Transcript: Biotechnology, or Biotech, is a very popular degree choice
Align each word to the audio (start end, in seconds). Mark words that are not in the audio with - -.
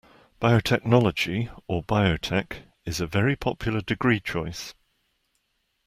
Biotechnology, 0.41 1.51
or 1.67 1.83
Biotech, 1.83 2.63
is 2.85 2.99
a 2.99 3.05
very 3.05 3.35
popular 3.35 3.81
degree 3.81 4.19
choice 4.19 4.73